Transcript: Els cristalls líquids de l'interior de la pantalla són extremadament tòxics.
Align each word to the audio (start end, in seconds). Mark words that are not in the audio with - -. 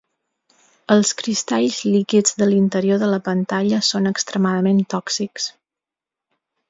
Els 0.93 1.11
cristalls 1.19 1.77
líquids 1.95 2.33
de 2.41 2.47
l'interior 2.53 3.01
de 3.03 3.09
la 3.11 3.21
pantalla 3.29 3.83
són 3.89 4.13
extremadament 4.13 4.81
tòxics. 4.95 5.47